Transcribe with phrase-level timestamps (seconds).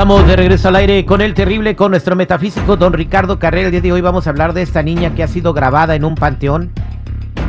[0.00, 3.66] Estamos de regreso al aire con el terrible, con nuestro metafísico don Ricardo Carrera.
[3.66, 6.06] El día de hoy vamos a hablar de esta niña que ha sido grabada en
[6.06, 6.70] un panteón.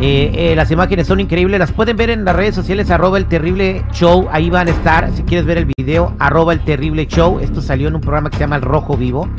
[0.02, 3.28] Eh, eh, las imágenes son increíbles, las pueden ver en las redes sociales, arroba el
[3.28, 7.40] terrible show, ahí van a estar, si quieres ver el video, arroba el terrible show,
[7.40, 9.30] esto salió en un programa que se llama El Rojo Vivo.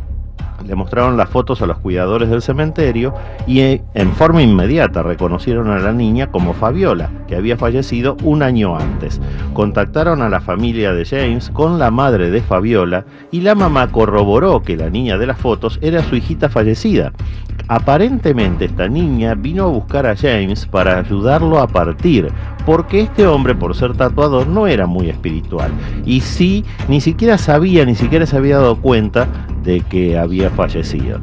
[0.67, 3.15] le mostraron las fotos a los cuidadores del cementerio
[3.47, 8.43] y eh, en forma inmediata reconocieron a la niña como Fabiola, que había fallecido un
[8.43, 9.21] año antes.
[9.53, 14.63] Contactaron a la familia de James con la madre de Fabiola y la mamá corroboró
[14.63, 17.13] que la niña de las fotos era su hijita fallecida.
[17.69, 22.31] Aparentemente esta niña vino a buscar a James para ayudarlo a partir,
[22.65, 25.71] porque este hombre, por ser tatuador, no era muy espiritual.
[26.05, 29.29] Y sí, ni siquiera sabía, ni siquiera se había dado cuenta
[29.63, 31.21] de que había fallecido.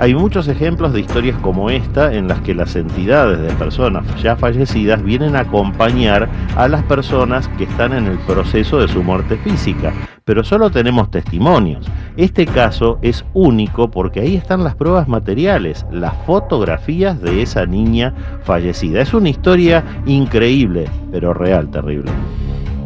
[0.00, 4.34] Hay muchos ejemplos de historias como esta en las que las entidades de personas ya
[4.34, 9.36] fallecidas vienen a acompañar a las personas que están en el proceso de su muerte
[9.38, 9.92] física,
[10.24, 11.86] pero solo tenemos testimonios.
[12.16, 18.14] Este caso es único porque ahí están las pruebas materiales, las fotografías de esa niña
[18.44, 19.00] fallecida.
[19.00, 22.12] Es una historia increíble, pero real, terrible.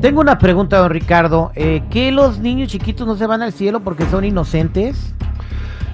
[0.01, 1.53] Tengo una pregunta, don Ricardo.
[1.57, 5.15] Eh, ¿Que los niños chiquitos no se van al cielo porque son inocentes?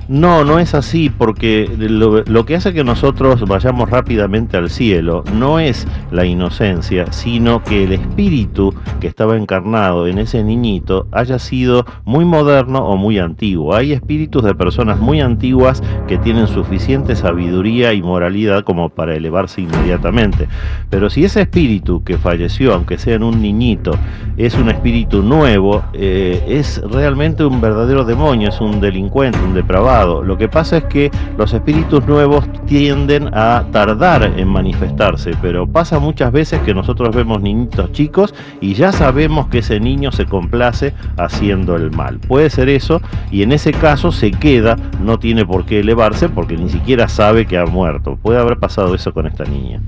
[0.06, 5.58] No, no es así, porque lo, que hace que nosotros vayamos rápidamente al cielo no
[5.58, 11.86] es la inocencia, sino que el espíritu que estaba encarnado en ese niñito haya sido
[12.04, 13.74] muy moderno o muy antiguo.
[13.74, 19.62] Hay espíritus de personas muy antiguas que tienen suficiente sabiduría y moralidad como para elevarse
[19.62, 20.48] inmediatamente.
[20.90, 23.92] Pero si ese espíritu que falleció, aunque sea en un niñito,
[24.36, 29.93] es un espíritu nuevo, eh, es realmente un verdadero demonio, es un delincuente, un depravado
[30.02, 36.00] lo que pasa es que los espíritus nuevos tienden a tardar en manifestarse, pero pasa
[36.00, 40.94] muchas veces que nosotros vemos niñitos chicos y ya sabemos que ese niño se complace
[41.16, 42.18] haciendo el mal.
[42.18, 43.00] Puede ser eso
[43.30, 47.46] y en ese caso se queda, no tiene por qué elevarse porque ni siquiera sabe
[47.46, 48.18] que ha muerto.
[48.20, 49.80] Puede haber pasado eso con esta niña.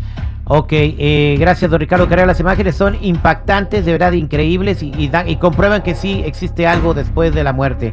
[0.48, 2.26] Ok, eh, gracias don Ricardo Carrera.
[2.26, 7.34] Las imágenes son impactantes, de verdad increíbles y, y comprueban que sí existe algo después
[7.34, 7.90] de la muerte.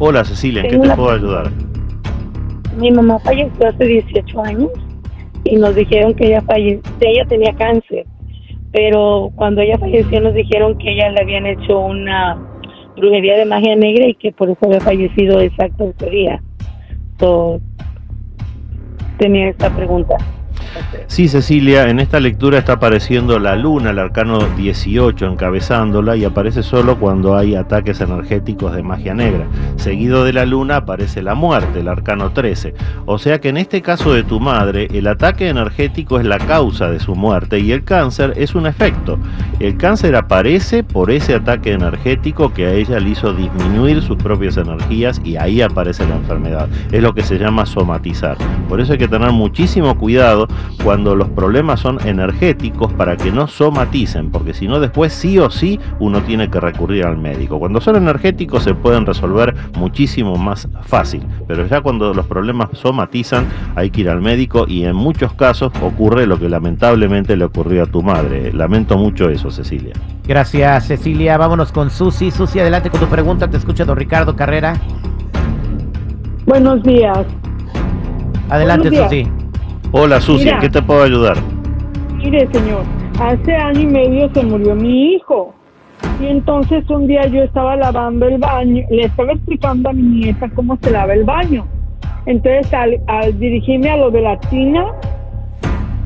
[0.00, 1.52] Hola Cecilia, ¿en qué te puedo ayudar?
[2.78, 4.70] Mi mamá falleció hace 18 años
[5.44, 8.06] y nos dijeron que ella falleció, ella tenía cáncer
[8.72, 12.36] pero cuando ella falleció nos dijeron que ella le habían hecho una
[12.96, 16.42] brujería de magia negra y que por eso había fallecido exacto ese día.
[19.18, 20.16] tenía esta pregunta.
[21.06, 26.62] Sí, Cecilia, en esta lectura está apareciendo la luna, el arcano 18, encabezándola y aparece
[26.62, 29.46] solo cuando hay ataques energéticos de magia negra.
[29.76, 32.74] Seguido de la luna aparece la muerte, el arcano 13.
[33.06, 36.90] O sea que en este caso de tu madre, el ataque energético es la causa
[36.90, 39.18] de su muerte y el cáncer es un efecto.
[39.60, 44.56] El cáncer aparece por ese ataque energético que a ella le hizo disminuir sus propias
[44.56, 46.68] energías y ahí aparece la enfermedad.
[46.92, 48.36] Es lo que se llama somatizar.
[48.68, 50.48] Por eso hay que tener muchísimo cuidado
[50.82, 55.50] cuando los problemas son energéticos para que no somaticen, porque si no después sí o
[55.50, 57.58] sí uno tiene que recurrir al médico.
[57.58, 63.46] Cuando son energéticos se pueden resolver muchísimo más fácil, pero ya cuando los problemas somatizan
[63.74, 67.84] hay que ir al médico y en muchos casos ocurre lo que lamentablemente le ocurrió
[67.84, 68.52] a tu madre.
[68.52, 69.94] Lamento mucho eso, Cecilia.
[70.26, 71.36] Gracias, Cecilia.
[71.38, 72.30] Vámonos con Susi.
[72.30, 73.48] Susi, adelante con tu pregunta.
[73.48, 74.74] Te escucha don Ricardo Carrera.
[76.46, 77.26] Buenos días.
[78.50, 79.26] Adelante, Buenos días.
[79.26, 79.37] Susi.
[79.92, 80.56] Hola Susi, Mira.
[80.56, 81.36] ¿en qué te puedo ayudar?
[82.16, 82.82] Mire, señor,
[83.20, 85.54] hace año y medio se murió mi hijo.
[86.20, 90.50] Y entonces un día yo estaba lavando el baño, le estaba explicando a mi nieta
[90.54, 91.66] cómo se lava el baño.
[92.26, 94.84] Entonces al, al dirigirme a lo de la tina,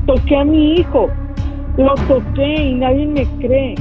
[0.06, 1.08] toqué a mi hijo.
[1.76, 3.74] Lo toqué y nadie me cree.